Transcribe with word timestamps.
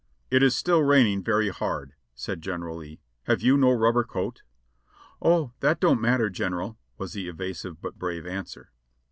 "It 0.31 0.41
is 0.41 0.55
still 0.55 0.81
raining 0.81 1.21
very 1.23 1.49
hard," 1.49 1.93
said 2.15 2.41
General 2.41 2.77
Lee; 2.77 3.01
"have 3.25 3.43
you 3.43 3.55
no 3.55 3.69
rubber 3.71 4.03
coat?" 4.03 4.41
"O, 5.21 5.51
that 5.59 5.79
don't 5.79 6.01
matter. 6.01 6.27
General," 6.31 6.79
was 6.97 7.13
the 7.13 7.27
evasive 7.29 7.79
but 7.83 7.99
brave 7.99 8.25
an 8.25 8.45
swer. 8.45 8.65